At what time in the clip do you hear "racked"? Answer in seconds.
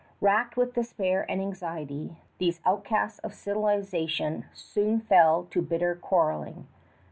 0.19-0.57